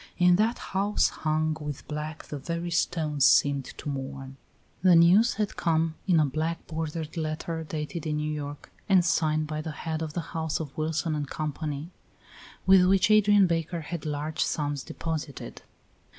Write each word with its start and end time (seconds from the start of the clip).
In 0.17 0.35
that 0.37 0.57
house 0.73 1.09
hung 1.09 1.55
with 1.61 1.87
black 1.87 2.23
the 2.23 2.39
very 2.39 2.71
stones 2.71 3.23
seemed 3.23 3.65
to 3.77 3.87
mourn. 3.87 4.35
The 4.81 4.95
news 4.95 5.35
had 5.35 5.55
come 5.55 5.93
in 6.07 6.19
a 6.19 6.25
black 6.25 6.65
bordered 6.65 7.15
letter 7.17 7.63
dated 7.63 8.07
in 8.07 8.17
New 8.17 8.31
York 8.33 8.71
and 8.89 9.05
signed 9.05 9.45
by 9.45 9.61
the 9.61 9.69
head 9.69 10.01
of 10.01 10.13
the 10.13 10.21
house 10.33 10.59
of 10.59 10.75
Wilson 10.75 11.13
and 11.13 11.29
Company, 11.29 11.91
with 12.65 12.83
which 12.85 13.11
Adrian 13.11 13.45
Baker 13.45 13.81
had 13.81 14.03
large 14.07 14.43
sums 14.43 14.81
deposited. 14.81 15.61